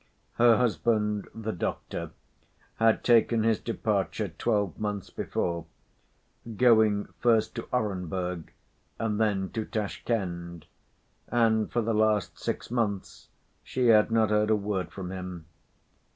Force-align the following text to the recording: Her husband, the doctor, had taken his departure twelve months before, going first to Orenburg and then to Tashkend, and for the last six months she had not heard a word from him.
Her 0.39 0.57
husband, 0.57 1.27
the 1.35 1.51
doctor, 1.51 2.09
had 2.77 3.03
taken 3.03 3.43
his 3.43 3.59
departure 3.59 4.29
twelve 4.29 4.79
months 4.79 5.11
before, 5.11 5.67
going 6.57 7.09
first 7.19 7.53
to 7.53 7.67
Orenburg 7.71 8.51
and 8.97 9.19
then 9.21 9.51
to 9.51 9.63
Tashkend, 9.63 10.63
and 11.27 11.71
for 11.71 11.83
the 11.83 11.93
last 11.93 12.39
six 12.39 12.71
months 12.71 13.29
she 13.63 13.89
had 13.89 14.09
not 14.09 14.31
heard 14.31 14.49
a 14.49 14.55
word 14.55 14.89
from 14.91 15.11
him. 15.11 15.45